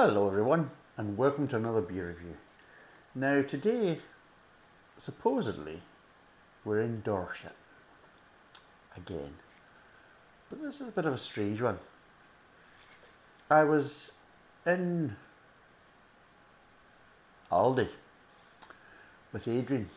[0.00, 2.36] Hello, everyone, and welcome to another beer review.
[3.16, 3.98] Now, today,
[4.96, 5.82] supposedly,
[6.64, 7.56] we're in Dorset
[8.96, 9.34] again,
[10.48, 11.80] but this is a bit of a strange one.
[13.50, 14.12] I was
[14.64, 15.16] in
[17.50, 17.88] Aldi
[19.32, 19.90] with Adrian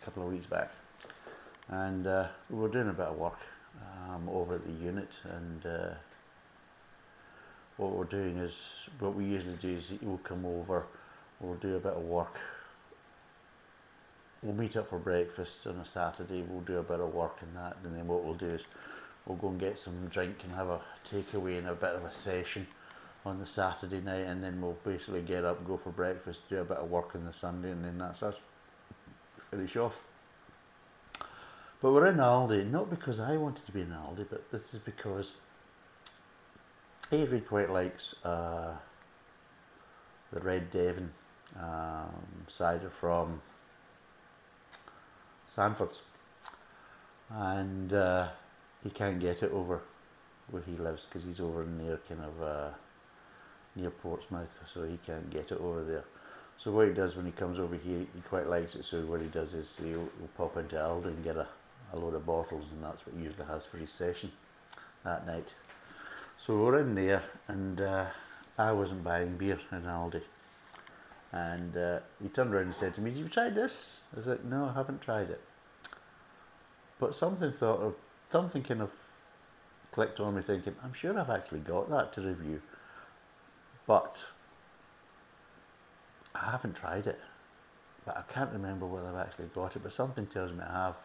[0.00, 0.70] a couple of weeks back,
[1.68, 3.40] and uh, we were doing a bit of work
[4.08, 5.94] um, over at the unit, and uh,
[7.76, 10.86] what we're doing is what we usually do is we'll come over,
[11.40, 12.36] we'll do a bit of work.
[14.42, 16.42] We'll meet up for breakfast on a Saturday.
[16.42, 18.62] We'll do a bit of work and that, and then what we'll do is
[19.24, 22.12] we'll go and get some drink and have a takeaway and a bit of a
[22.12, 22.66] session
[23.24, 26.64] on the Saturday night, and then we'll basically get up, go for breakfast, do a
[26.64, 28.36] bit of work on the Sunday, and then that's us.
[29.50, 29.98] Finish off.
[31.80, 34.80] But we're in Aldi, not because I wanted to be in Aldi, but this is
[34.80, 35.32] because
[37.12, 38.72] Avery quite likes uh,
[40.32, 41.12] the Red Devon
[41.60, 43.40] um, cider from
[45.48, 46.00] Sandford's,
[47.30, 48.28] and uh,
[48.82, 49.82] he can't get it over
[50.50, 52.70] where he lives because he's over near kind of uh,
[53.76, 56.04] near Portsmouth, so he can't get it over there.
[56.58, 58.84] So what he does when he comes over here, he quite likes it.
[58.84, 61.46] So what he does is he'll, he'll pop into Aldi and get a,
[61.92, 64.32] a load of bottles, and that's what he usually has for his session
[65.04, 65.48] that night.
[66.44, 68.04] So we're in there, and uh,
[68.58, 70.20] I wasn't buying beer in Aldi.
[71.32, 74.26] And uh, he turned around and said to me, "Have you tried this?" I was
[74.26, 75.40] like, "No, I haven't tried it."
[76.98, 77.94] But something thought of
[78.30, 78.90] something kind of
[79.90, 82.60] clicked on me, thinking, "I'm sure I've actually got that to review,
[83.86, 84.26] but
[86.34, 87.20] I haven't tried it.
[88.04, 89.82] But I can't remember whether I've actually got it.
[89.82, 90.96] But something tells me I have."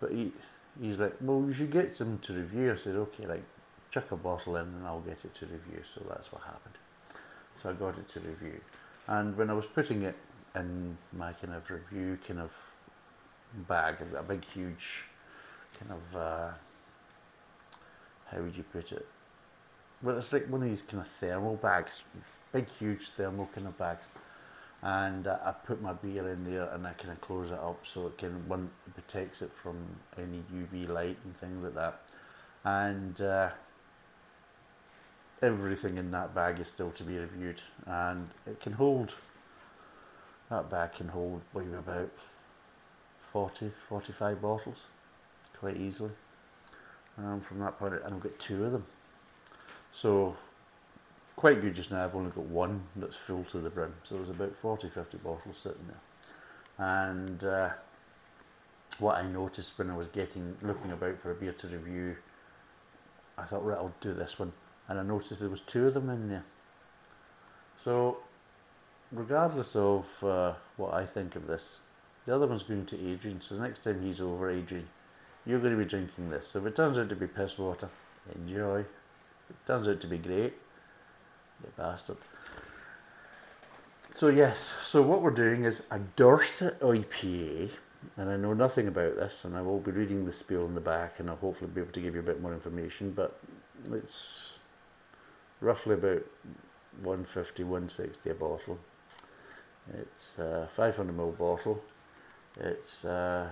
[0.00, 0.32] But he
[0.80, 3.44] he's like, "Well, you should get some to review." I said, "Okay, like."
[3.90, 5.82] Chuck a bottle in and I'll get it to review.
[5.94, 6.74] So that's what happened.
[7.62, 8.60] So I got it to review.
[9.06, 10.16] And when I was putting it
[10.54, 12.52] in my kind of review kind of
[13.66, 15.04] bag, a big huge
[15.78, 16.50] kind of, uh,
[18.30, 19.06] how would you put it?
[20.02, 22.02] Well, it's like one of these kind of thermal bags,
[22.52, 24.04] big huge thermal kind of bags.
[24.80, 27.80] And uh, I put my beer in there and I kind of close it up
[27.92, 29.76] so it can, one, it protects it from
[30.16, 32.00] any UV light and things like that.
[32.64, 33.50] And uh,
[35.42, 39.12] everything in that bag is still to be reviewed and it can hold
[40.50, 42.10] that bag can hold maybe about
[43.32, 44.78] 40 45 bottles
[45.58, 46.10] quite easily.
[47.18, 48.86] Um, from that point and I've got two of them.
[49.92, 50.36] So
[51.36, 54.30] quite good just now I've only got one that's full to the brim so there's
[54.30, 56.86] about 40 50 bottles sitting there.
[56.86, 57.70] And uh,
[58.98, 62.16] what I noticed when I was getting looking about for a beer to review
[63.36, 64.52] I thought right I'll do this one
[64.88, 66.44] and I noticed there was two of them in there.
[67.84, 68.18] So,
[69.12, 71.78] regardless of uh, what I think of this,
[72.26, 73.40] the other one's going to Adrian.
[73.40, 74.88] So the next time he's over, Adrian,
[75.46, 76.48] you're going to be drinking this.
[76.48, 77.88] So if it turns out to be piss water,
[78.34, 78.80] enjoy.
[78.80, 80.52] If it turns out to be great,
[81.62, 82.18] you bastard.
[84.14, 87.70] So yes, so what we're doing is a Dorset IPA,
[88.16, 90.80] and I know nothing about this, and I will be reading the spiel in the
[90.80, 93.12] back, and I'll hopefully be able to give you a bit more information.
[93.12, 93.38] But
[93.92, 94.47] it's
[95.60, 96.24] roughly about
[97.02, 98.78] 150, 160 a bottle.
[99.94, 101.82] It's a 500 ml bottle.
[102.58, 103.50] It's uh,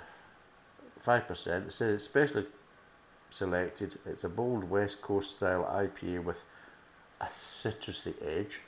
[1.07, 1.67] 5%.
[1.67, 2.47] It says it's specially
[3.31, 3.99] selected.
[4.05, 6.43] It's a bold West Coast style IPA with
[7.21, 7.27] a
[7.63, 8.61] citrusy edge.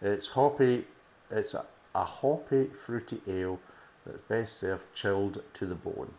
[0.00, 0.84] It's hoppy.
[1.30, 3.58] It's a, a hoppy, fruity ale
[4.04, 6.12] that's best served chilled to the bone.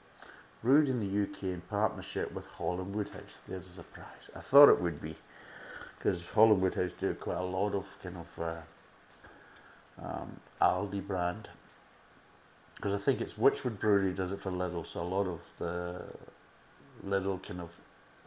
[0.61, 3.37] Brewed in the UK in partnership with Hall & Woodhouse.
[3.47, 4.29] There's a surprise.
[4.35, 5.17] I thought it would be
[6.03, 11.47] because Hall & Woodhouse do quite a lot of kind of uh, um, Aldi brand.
[12.75, 16.03] Because I think it's Wychwood Brewery does it for Lidl, so a lot of the
[17.05, 17.69] Lidl kind of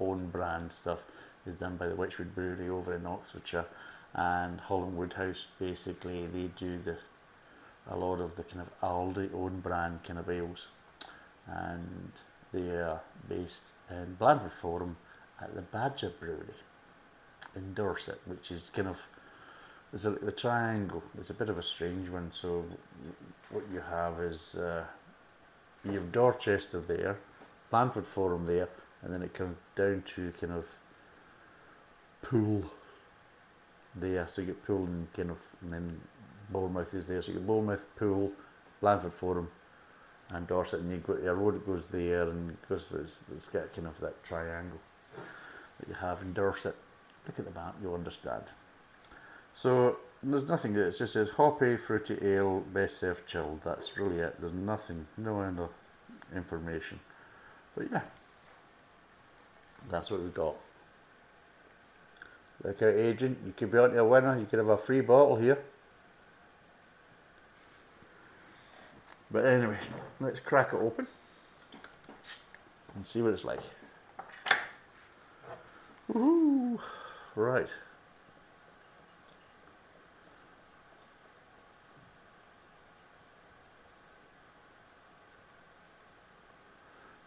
[0.01, 1.01] own brand stuff
[1.47, 3.67] is done by the Wychwood Brewery over in Oxfordshire,
[4.15, 6.97] and Hall & Woodhouse basically they do the
[7.89, 10.69] a lot of the kind of Aldi own brand kind of ales,
[11.47, 12.13] and
[12.53, 14.97] they are based in Blandford Forum
[15.41, 16.55] at the Badger Brewery
[17.57, 18.99] in Dorset, which is kind of
[19.93, 21.03] there's a, the triangle.
[21.19, 22.31] It's a bit of a strange one.
[22.33, 22.65] So
[23.51, 24.85] what you have is uh,
[25.85, 27.19] you have Dorchester there,
[27.71, 28.69] Blandford Forum there,
[29.03, 30.67] and then it comes down to kind of
[32.23, 32.65] Poole
[33.95, 34.27] there.
[34.29, 36.01] So you get Poole and kind of and then
[36.51, 37.23] Bournemouth is there.
[37.23, 38.33] So you get Bournemouth, Poole,
[38.81, 39.49] Blandford Forum,
[40.31, 43.73] and Dorset, and you got a road that goes there, and because there's, there's got
[43.75, 44.81] kind of that triangle
[45.79, 46.75] that you have in Dorset.
[47.27, 48.45] Look at the map, you'll understand.
[49.55, 50.77] So there's nothing.
[50.77, 53.61] It just says hoppy, fruity ale, best served chilled.
[53.65, 54.41] That's really it.
[54.41, 55.69] There's nothing, no other
[56.35, 57.01] information.
[57.77, 58.03] But yeah,
[59.91, 60.57] that's what we got.
[62.63, 64.39] Like Adrian, you could be on to a winner.
[64.39, 65.59] You could have a free bottle here.
[69.31, 69.79] But anyway,
[70.21, 71.07] let's crack it open
[72.95, 73.61] and see what it's like.
[76.11, 76.79] Woohoo!
[77.37, 77.69] Right.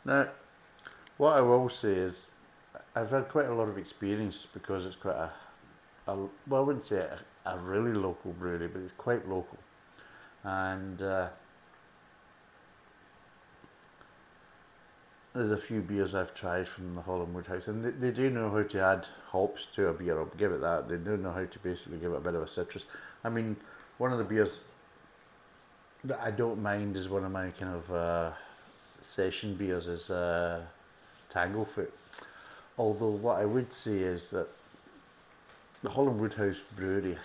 [0.05, 0.27] Now,
[1.17, 2.31] what I will say is,
[2.95, 5.31] I've had quite a lot of experience because it's quite a,
[6.11, 6.15] a
[6.47, 9.57] well, I wouldn't say a, a really local brewery, but it's quite local,
[10.43, 11.29] and uh,
[15.39, 18.29] there's a few beers I've tried from the Hall & Woodhouse, and they, they do
[18.29, 20.19] know how to add hops to a beer.
[20.19, 20.89] I'll give it that.
[20.89, 22.83] They do know how to basically give it a bit of a citrus.
[23.23, 23.55] I mean,
[23.97, 24.63] one of the beers
[26.03, 28.31] that I don't mind is one of my kind of uh,
[28.99, 30.61] session beers is uh,
[31.33, 31.91] Tanglefoot.
[32.77, 34.49] Although what I would say is that
[35.83, 37.17] the Hall & Woodhouse Brewery,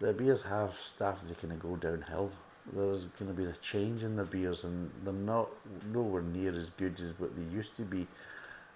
[0.00, 2.30] their beers have started to kind of go downhill
[2.74, 5.48] there's going to be a change in the beers and they're not
[5.92, 8.06] nowhere near as good as what they used to be.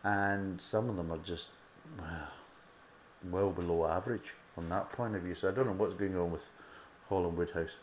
[0.03, 1.49] And some of them are just
[1.99, 2.29] well,
[3.31, 5.35] well below average from that point of view.
[5.35, 6.43] So I don't know what's going on with
[7.09, 7.77] Hall & Woodhouse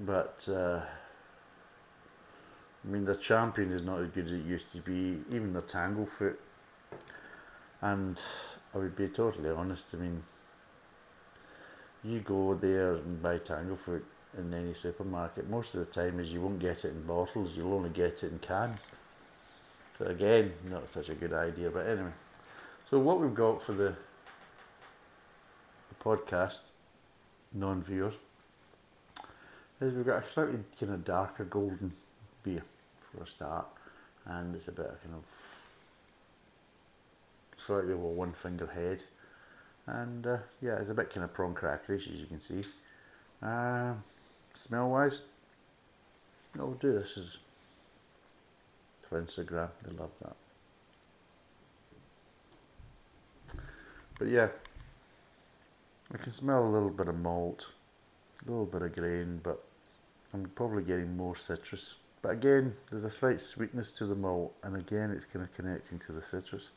[0.00, 0.80] but uh,
[2.84, 5.62] I mean the champion is not as good as it used to be even the
[5.62, 6.36] Tanglefoot
[7.80, 8.20] and
[8.74, 10.22] I would be totally honest I mean
[12.02, 14.02] you go there and buy Tanglefoot
[14.36, 15.48] in any supermarket.
[15.48, 18.32] Most of the time is you won't get it in bottles, you'll only get it
[18.32, 18.80] in cans.
[19.98, 22.12] So again, not such a good idea, but anyway.
[22.90, 23.94] So what we've got for the,
[25.88, 26.58] the podcast,
[27.52, 28.14] non-viewers,
[29.80, 31.92] is we've got a slightly kind of darker golden
[32.42, 32.62] beer
[33.10, 33.66] for a start,
[34.26, 35.24] and it's a bit of kind of
[37.64, 39.02] slightly over one finger head,
[39.86, 42.64] and uh, yeah, it's a bit kind of prawn crackerish as you can see.
[43.42, 43.94] Uh,
[44.54, 45.22] smell wise,
[46.58, 47.38] I'll do this is
[49.02, 49.68] for Instagram.
[49.84, 50.36] They love that.
[54.18, 54.48] But yeah,
[56.12, 57.66] I can smell a little bit of malt,
[58.46, 59.64] a little bit of grain, but
[60.32, 61.94] I'm probably getting more citrus.
[62.20, 65.98] But again, there's a slight sweetness to the malt, and again, it's kind of connecting
[66.00, 66.68] to the citrus.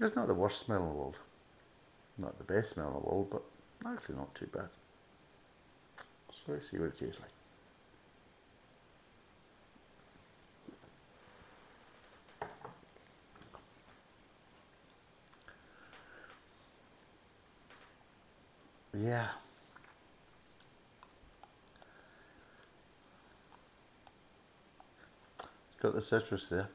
[0.00, 1.16] It's not the worst smell in the world.
[2.18, 3.42] Not the best smell in the world, but
[3.86, 4.68] actually not too bad.
[6.46, 7.30] Let's see what it tastes like.
[19.02, 19.28] Yeah.
[25.80, 26.68] Got the citrus there.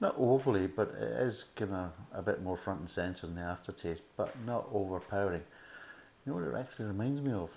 [0.00, 3.40] Not overly, but it is kind of a bit more front and centre in the
[3.40, 5.42] aftertaste, but not overpowering.
[6.24, 7.50] You know what it actually reminds me of?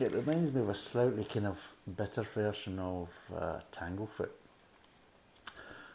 [0.00, 1.58] It reminds me of a slightly kind of
[1.96, 4.30] bitter version of uh, Tanglefoot.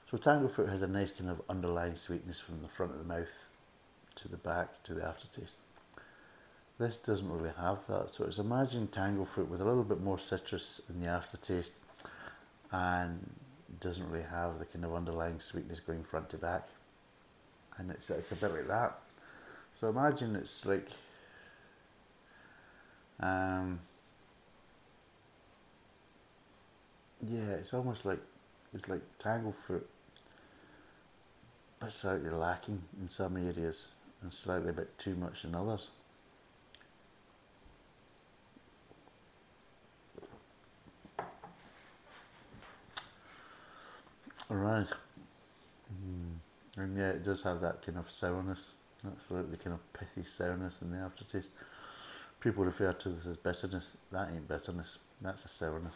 [0.10, 3.28] So Tanglefoot has a nice kind of underlying sweetness from the front of the mouth
[4.16, 5.58] to the back to the aftertaste.
[6.80, 8.12] This doesn't really have that.
[8.16, 11.74] So it's imagine Tanglefoot with a little bit more citrus in the aftertaste
[12.72, 13.32] and
[13.82, 16.70] doesn't really have the kind of underlying sweetness going front to back.
[17.78, 18.98] And it's, it's a bit like that.
[19.80, 20.88] So imagine it's like
[23.20, 23.80] um,
[27.28, 28.20] yeah, it's almost like
[28.74, 29.84] it's like Tanglefoot,
[31.80, 33.88] but slightly lacking in some areas
[34.22, 35.88] and slightly a bit too much in others.
[44.50, 44.88] All right.
[45.94, 46.38] Mm.
[46.78, 48.72] And yeah, it does have that kind of sourness,
[49.06, 51.50] absolutely kind of pithy sourness in the aftertaste.
[52.40, 53.92] People refer to this as bitterness.
[54.12, 54.98] That ain't bitterness.
[55.22, 55.94] That's a sourness.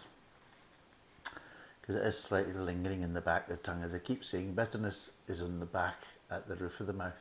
[1.83, 3.83] Because it is slightly lingering in the back of the tongue.
[3.83, 5.97] As I keep saying, bitterness is on the back
[6.31, 7.11] at the roof of the mouth.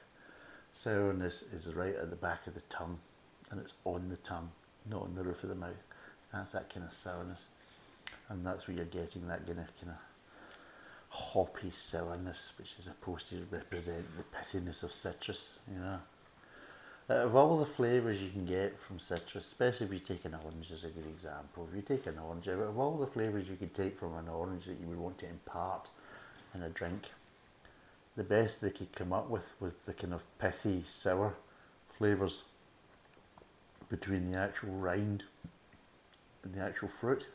[0.73, 3.01] Sourness is right at the back of the tongue.
[3.51, 4.53] And it's on the tongue,
[4.89, 5.83] not on the roof of the mouth.
[6.33, 7.41] That's that kind of sourness.
[8.29, 9.97] And that's where you're getting that kind of, kind of
[11.09, 15.99] hoppy sourness, which is supposed to represent the pithiness of citrus, you know.
[17.13, 20.35] Uh, of all the flavours you can get from citrus, especially if you take an
[20.43, 23.57] orange as a good example, if you take an orange, of all the flavours you
[23.57, 25.89] could take from an orange that you would want to impart
[26.55, 27.11] in a drink,
[28.17, 31.35] the best they could come up with was the kind of pithy, sour
[31.99, 32.43] flavours
[33.91, 35.25] between the actual rind
[36.45, 37.27] and the actual fruit.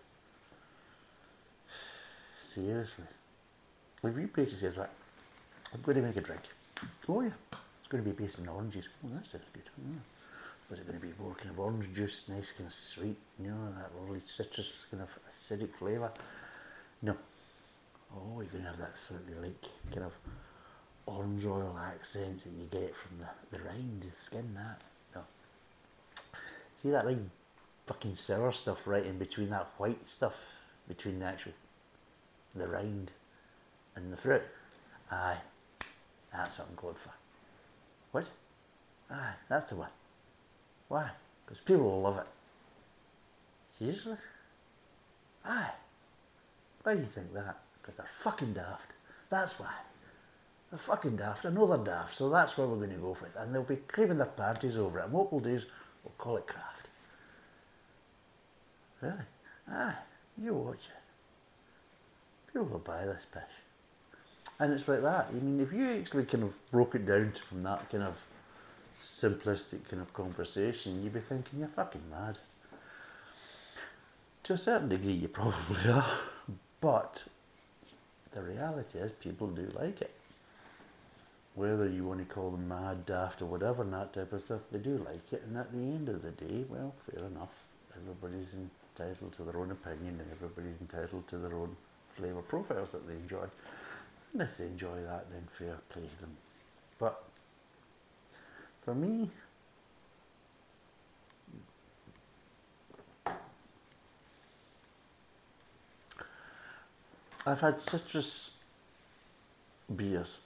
[2.54, 3.06] Seriously.
[4.02, 4.90] Like if you basically says, right,
[5.72, 6.42] I'm going to make a drink.
[7.08, 7.58] Oh yeah,
[7.88, 8.84] it's going to be based on oranges.
[9.02, 9.64] Oh, that sounds good.
[9.80, 10.00] Mm.
[10.70, 13.48] Was it going to be more kind of orange juice, nice kind of sweet, you
[13.48, 16.12] know, that lovely citrus kind of acidic flavour?
[17.02, 17.16] No.
[18.14, 20.12] Oh, you're going to have that slightly like kind of
[21.06, 24.82] orange oil accent that you get from the, the rind, the skin, that.
[25.16, 25.22] No.
[26.84, 27.20] See that like
[27.86, 30.36] fucking sour stuff right in between that white stuff,
[30.90, 31.54] between the actual,
[32.54, 33.12] the rind
[33.96, 34.42] and the fruit?
[35.10, 35.38] Aye,
[36.34, 37.12] that's what I'm going for.
[38.12, 38.28] What?
[39.12, 39.90] Ah, that's the one.
[40.88, 41.12] Why?
[41.46, 42.28] Because people will love it.
[43.78, 44.18] Seriously?
[45.46, 45.72] Aye.
[46.84, 47.60] Why do you think that?
[47.82, 48.92] Because they're fucking daft.
[49.30, 49.74] That's why.
[50.70, 51.46] They're fucking daft.
[51.46, 53.36] I know they're daft, so that's where we're going to go with.
[53.38, 55.06] And they'll be craving their panties over it.
[55.06, 55.66] And what we'll do is
[56.04, 56.88] we'll call it craft.
[59.02, 59.16] Really?
[59.72, 59.96] Aye.
[60.42, 62.52] You watch it.
[62.52, 63.44] People will buy this pish.
[64.60, 65.28] And it's like that.
[65.30, 68.16] I mean, if you actually kind of broke it down from that kind of
[69.04, 72.38] simplistic kind of conversation, you'd be thinking you're fucking mad.
[74.44, 76.20] To a certain degree, you probably are,
[76.82, 77.24] but
[78.34, 80.12] the reality is people do like it.
[81.54, 84.62] Whether you want to call them mad, daft, or whatever, and that type of stuff,
[84.72, 85.44] they do like it.
[85.48, 87.50] And at the end of the day, well, fair enough.
[87.96, 91.76] Everybody's entitled to their own opinion, and everybody's entitled to their own
[92.16, 93.46] flavour profiles that they enjoy.
[94.34, 96.38] And if they enjoy that, then fair play to them.
[97.00, 97.24] But
[98.84, 99.32] for me,
[107.46, 108.52] I've had citrus
[109.96, 110.38] beers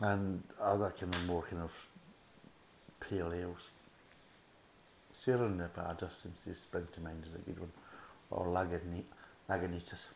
[0.00, 1.72] and other kind of more kind of
[2.98, 3.70] pale ales.
[5.12, 7.72] Sierra Nevada seems to spring to mind as a good one,
[8.30, 10.12] or Lagunitas,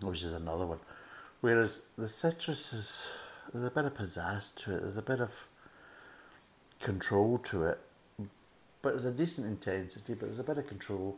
[0.00, 0.78] which is another one.
[1.40, 2.92] Whereas the citrus is,
[3.52, 5.30] there's a bit of pizzazz to it, there's a bit of
[6.80, 7.78] control to it,
[8.82, 11.16] but there's a decent intensity, but there's a bit of control,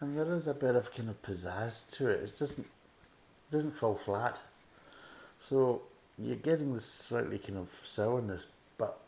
[0.00, 2.20] and there is a bit of kind of pizzazz to it.
[2.20, 4.38] It doesn't it doesn't fall flat.
[5.40, 5.82] So
[6.18, 8.44] you're getting this slightly kind of sourness,
[8.78, 8.98] but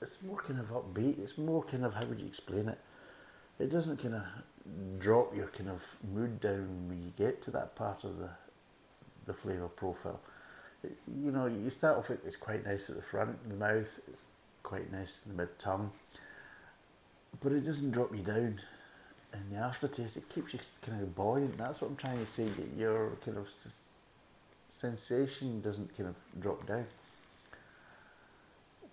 [0.00, 1.18] it's more kind of upbeat.
[1.18, 2.78] It's more kind of how would you explain it?
[3.58, 4.22] It doesn't kind of
[5.00, 5.82] drop your kind of
[6.14, 8.28] mood down when you get to that part of the
[9.28, 10.20] the flavour profile.
[10.82, 14.22] You know, you start off, with it's quite nice at the front, the mouth, it's
[14.64, 15.92] quite nice in the mid tongue,
[17.40, 18.60] but it doesn't drop you down.
[19.32, 21.58] In the aftertaste, it keeps you kind of buoyant.
[21.58, 22.48] That's what I'm trying to say.
[22.76, 23.48] Your kind of
[24.72, 26.86] sensation doesn't kind of drop down.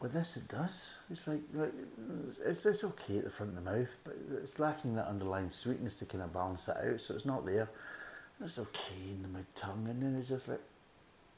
[0.01, 0.87] With this, it does.
[1.09, 1.39] It's like
[2.45, 5.95] it's it's okay at the front of the mouth, but it's lacking that underlying sweetness
[5.95, 6.99] to kind of balance that out.
[6.99, 7.69] So it's not there.
[8.43, 10.61] It's okay in my tongue, and then it's just like,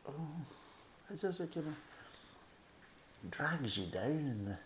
[0.10, 0.14] oh,
[1.14, 4.58] it just like, kind of drags you down in the,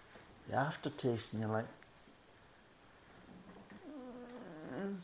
[0.50, 1.68] the aftertaste, and you're like,
[4.74, 4.96] mm,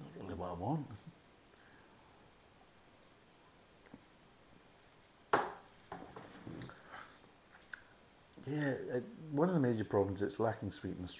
[0.00, 0.86] not really what I want.
[8.50, 11.16] Yeah, it, one of the major problems it's lacking sweetness.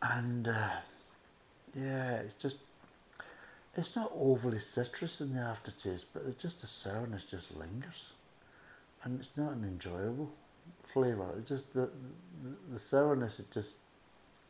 [0.00, 0.70] And uh,
[1.74, 2.56] yeah, it's just
[3.76, 8.12] it's not overly citrus in the aftertaste, but it's just the sourness just lingers,
[9.02, 10.30] and it's not an enjoyable
[10.92, 11.34] flavour.
[11.38, 11.90] It just the,
[12.42, 13.74] the the sourness it just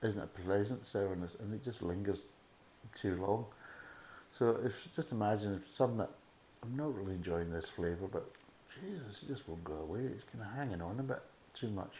[0.03, 2.23] isn't a pleasant sourness, and it just lingers
[3.01, 3.47] too long.
[4.39, 6.11] So if just imagine if something that
[6.63, 8.29] I'm not really enjoying this flavour, but
[8.75, 10.01] Jesus, it just won't go away.
[10.01, 11.23] It's kind of hanging on a bit
[11.55, 11.93] too much,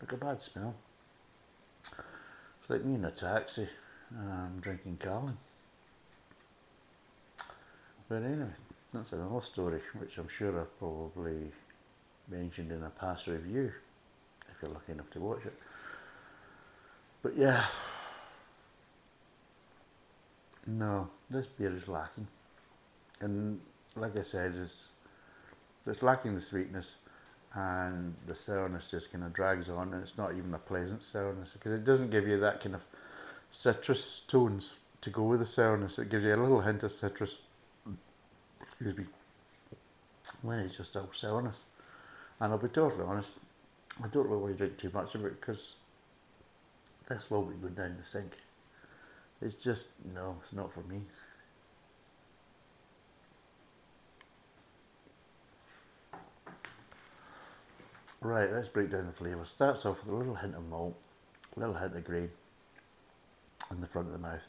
[0.00, 0.74] like a bad smell.
[1.86, 3.68] It's like me in a taxi,
[4.14, 5.38] um, drinking Carling.
[8.08, 8.46] But anyway,
[8.92, 11.52] that's another story, which I'm sure I've probably
[12.28, 13.70] mentioned in a past review,
[14.50, 15.54] if you're lucky enough to watch it.
[17.22, 17.66] But yeah,
[20.66, 22.28] no, this beer is lacking.
[23.20, 23.60] And
[23.96, 24.88] like I said, it's,
[25.86, 26.96] it's lacking the sweetness
[27.54, 31.52] and the sourness just kind of drags on and it's not even a pleasant sourness
[31.54, 32.84] because it doesn't give you that kind of
[33.50, 35.98] citrus tones to go with the sourness.
[35.98, 37.38] It gives you a little hint of citrus
[38.80, 39.04] excuse me,
[40.42, 41.62] when it's just all sourness.
[42.40, 43.28] And I'll be totally honest,
[44.02, 45.74] I don't really drink too much of it because
[47.08, 48.32] this will be going down the sink.
[49.42, 51.00] It's just, no, it's not for me.
[58.20, 59.44] Right, let's break down the flavour.
[59.44, 60.96] Starts off with a little hint of malt,
[61.56, 62.30] a little hint of grain
[63.70, 64.42] in the front of the mouth.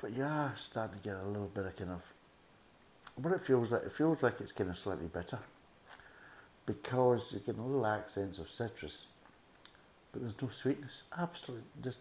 [0.00, 2.02] But you are starting to get a little bit of kind of
[3.16, 3.82] what it feels like.
[3.82, 5.38] It feels like it's kind of slightly bitter
[6.66, 9.06] because you're getting a little accents of citrus,
[10.12, 11.02] but there's no sweetness.
[11.16, 12.00] Absolutely, just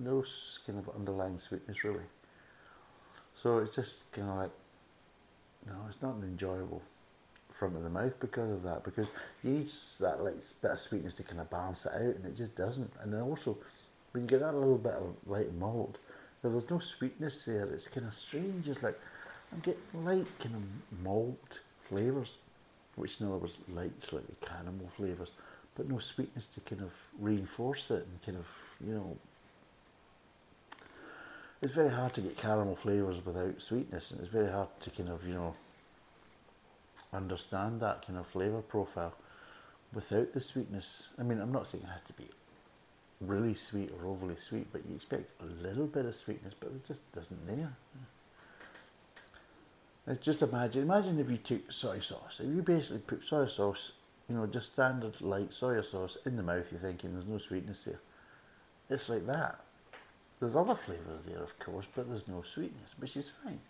[0.00, 0.24] no
[0.66, 2.04] kind of underlying sweetness really.
[3.42, 4.50] So it's just kind of like,
[5.66, 6.82] no, it's not an enjoyable
[7.52, 8.82] front of the mouth because of that.
[8.82, 9.06] Because
[9.44, 12.36] you need that like bit of sweetness to kind of balance it out, and it
[12.36, 12.90] just doesn't.
[13.00, 13.56] And then also,
[14.12, 15.98] when you get that little bit of light malt,
[16.44, 18.68] if was no sweetness there, it's kind of strange.
[18.68, 18.98] It's like
[19.52, 22.36] I'm getting light kind of malt flavours,
[22.94, 25.30] which in other words light, slightly caramel flavours,
[25.74, 28.46] but no sweetness to kind of reinforce it and kind of
[28.86, 29.16] you know.
[31.60, 35.08] It's very hard to get caramel flavours without sweetness, and it's very hard to kind
[35.08, 35.56] of you know
[37.12, 39.14] understand that kind of flavour profile
[39.92, 41.08] without the sweetness.
[41.18, 42.28] I mean, I'm not saying it has to be
[43.20, 46.86] really sweet or overly sweet, but you expect a little bit of sweetness, but it
[46.86, 47.76] just doesn't there.
[50.06, 52.40] It's just imagine, imagine if you took soy sauce.
[52.40, 53.92] If you basically put soy sauce,
[54.28, 57.84] you know, just standard light soy sauce in the mouth, you're thinking there's no sweetness
[57.84, 58.00] there.
[58.88, 59.60] It's like that.
[60.40, 63.60] There's other flavours there, of course, but there's no sweetness, which is fine.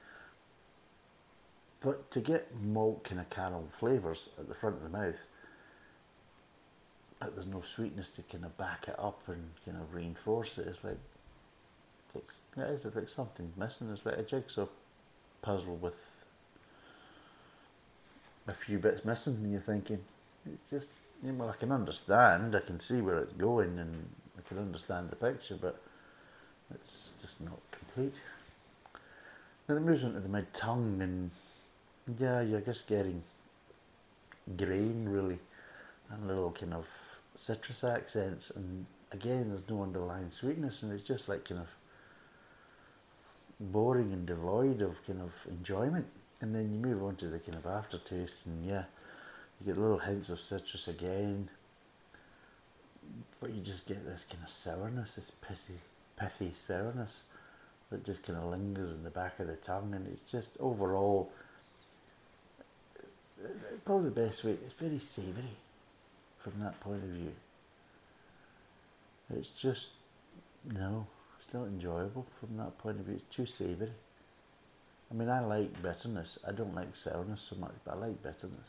[1.81, 5.19] But to get malt kind of caramel flavours at the front of the mouth,
[7.21, 10.85] there's no sweetness to kind of back it up and kind of reinforce it, it's
[10.85, 10.99] like,
[12.15, 13.91] it's, it is, it's like something's missing.
[13.93, 14.67] It's like a jigsaw
[15.43, 15.97] puzzle with
[18.47, 19.99] a few bits missing, and you're thinking,
[20.47, 20.89] it's just,
[21.23, 24.09] you know, well, I can understand, I can see where it's going, and
[24.39, 25.81] I can understand the picture, but
[26.75, 28.15] it's just not complete.
[29.67, 31.31] Then it moves into the mid tongue, and
[32.19, 33.23] yeah, you're just getting
[34.57, 35.39] grain really,
[36.11, 36.87] and little kind of
[37.39, 41.69] citrus accents, and again, there's no underlying sweetness, and it's just like kind of
[43.61, 46.07] boring and devoid of kind of enjoyment.
[46.41, 48.85] And then you move on to the kind of aftertaste, and yeah,
[49.61, 51.49] you get little hints of citrus again,
[53.41, 55.79] but you just get this kind of sourness, this pithy,
[56.19, 57.13] pithy sourness
[57.91, 61.31] that just kind of lingers in the back of the tongue, and it's just overall
[63.43, 63.49] uh,
[63.85, 65.57] probably the best way, it's very savoury
[66.39, 67.33] from that point of view.
[69.37, 69.89] It's just,
[70.65, 71.07] no,
[71.39, 73.17] it's not enjoyable from that point of view.
[73.17, 73.93] It's too savoury.
[75.11, 76.39] I mean, I like bitterness.
[76.47, 78.69] I don't like sourness so much, but I like bitterness.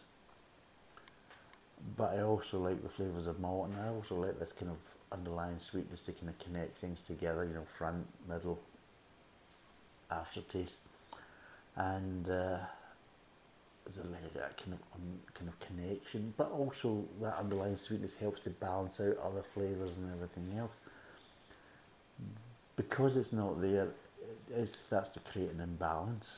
[1.95, 4.77] But I also like the flavours of malt, and I also like this kind of
[5.11, 8.59] underlying sweetness to kind of connect things together, you know, front, middle,
[10.11, 10.75] aftertaste.
[11.75, 12.57] And uh,
[13.95, 18.41] there's a like that kind of kind of connection, but also that underlying sweetness helps
[18.41, 20.71] to balance out other flavours and everything else.
[22.75, 23.87] Because it's not there,
[24.55, 26.29] it starts to create an imbalance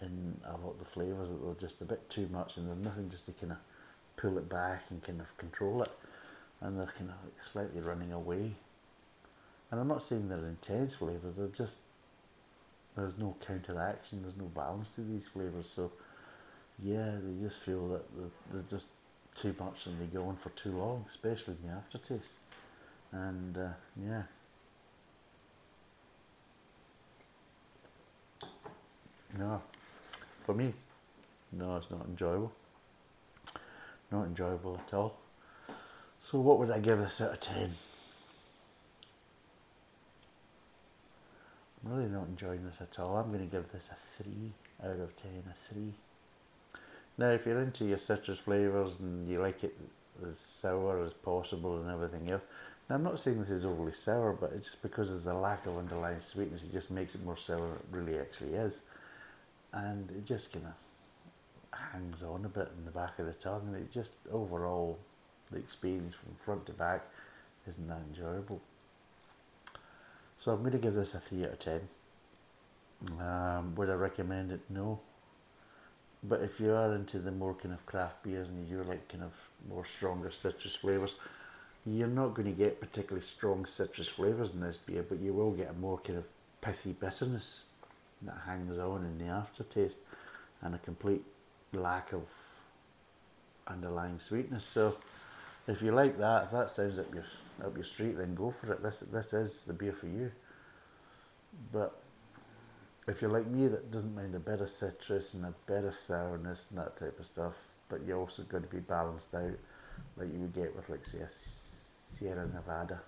[0.00, 2.78] in a lot of the flavours that they're just a bit too much, and there's
[2.78, 3.58] nothing just to kind of
[4.16, 5.90] pull it back and kind of control it,
[6.60, 8.52] and they're kind of like slightly running away.
[9.70, 11.76] And I'm not saying they're intense flavours; they're just
[12.96, 15.90] there's no counteraction, there's no balance to these flavours, so
[16.82, 18.02] yeah, they just feel that
[18.52, 18.86] they're, just
[19.34, 22.34] too much and they go on for too long, especially in the aftertaste.
[23.12, 23.68] And uh,
[24.00, 24.22] yeah.
[29.36, 29.60] No,
[30.46, 30.72] for me,
[31.52, 32.52] no, it's not enjoyable.
[34.12, 35.16] Not enjoyable at all.
[36.22, 37.74] So, what would I give this out of 10?
[41.84, 43.16] I'm really not enjoying this at all.
[43.16, 44.52] I'm going to give this a 3
[44.84, 45.92] out of 10, a 3.
[47.16, 49.76] Now, if you're into your citrus flavours and you like it
[50.28, 52.42] as sour as possible and everything else,
[52.88, 55.64] now I'm not saying this is overly sour, but it's just because there's a lack
[55.66, 58.74] of underlying sweetness, it just makes it more sour than it really actually is.
[59.72, 63.62] And it just kind of hangs on a bit in the back of the tongue,
[63.68, 64.98] and it just overall,
[65.50, 67.06] the experience from front to back
[67.68, 68.60] isn't that enjoyable.
[70.38, 71.80] So I'm going to give this a 3 out of 10.
[73.18, 74.60] Um, would I recommend it?
[74.68, 75.00] No.
[76.26, 79.22] But if you are into the more kind of craft beers and you like kind
[79.22, 79.32] of
[79.68, 81.14] more stronger citrus flavours,
[81.86, 85.50] you're not going to get particularly strong citrus flavours in this beer, but you will
[85.50, 86.24] get a more kind of
[86.62, 87.62] pithy bitterness
[88.22, 89.98] that hangs on in the aftertaste
[90.62, 91.22] and a complete
[91.74, 92.22] lack of
[93.66, 94.64] underlying sweetness.
[94.64, 94.96] So
[95.66, 97.24] if you like that, if that sounds up your
[97.62, 98.82] up your street, then go for it.
[98.82, 100.32] This this is the beer for you.
[101.72, 102.00] But
[103.06, 105.94] if you're like me that doesn't mind a bit of citrus and a bit of
[105.94, 107.54] sourness and that type of stuff,
[107.88, 109.58] but you're also going to be balanced out,
[110.16, 113.00] like you would get with like say a Sierra Nevada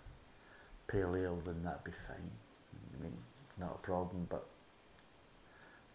[0.89, 2.31] pale ale, then that'd be fine.
[2.99, 3.17] I mean,
[3.59, 4.47] not a problem, but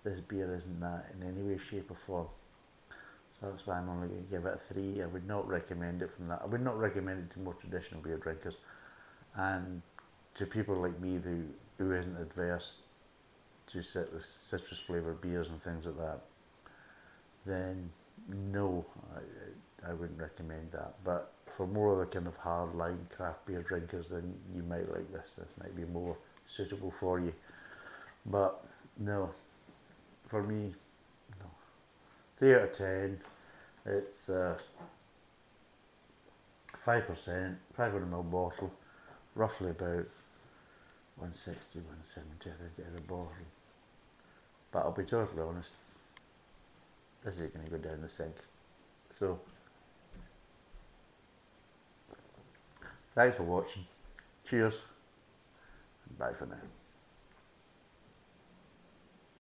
[0.04, 2.28] this beer isn't that in any way, shape or form.
[3.40, 5.02] So that's why I'm only going to give it a three.
[5.02, 6.42] I would not recommend it from that.
[6.44, 8.56] I would not recommend it to more traditional beer drinkers.
[9.36, 9.82] And
[10.36, 11.44] to people like me who,
[11.78, 12.74] who isn't adverse
[13.68, 16.22] to citrus flavoured beers and things like that,
[17.46, 17.90] then
[18.52, 20.94] no, I, I wouldn't recommend that.
[21.04, 24.92] But for more of the kind of hard line craft beer drinkers, then you might
[24.92, 25.32] like this.
[25.38, 27.34] This might be more suitable for you.
[28.26, 28.64] But
[28.98, 29.32] no,
[30.28, 30.74] for me,
[31.40, 31.46] no.
[32.38, 33.20] Three out of ten.
[33.86, 34.58] It's uh,
[36.86, 38.72] five percent, five hundred ml bottle,
[39.36, 40.06] roughly about
[41.22, 43.32] 160, 170 I think a bottle.
[44.72, 45.70] But I'll be totally honest,
[47.24, 48.36] this is going to go down the sink.
[49.12, 49.40] So,
[53.14, 53.86] thanks for watching.
[54.50, 54.74] Cheers.
[56.18, 56.56] Bye for now.